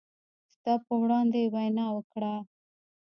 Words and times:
ستا 0.53 0.73
په 0.85 0.93
وړاندې 1.01 1.37
يې 1.43 1.51
وينه 1.53 1.85
وکړه 1.95 2.33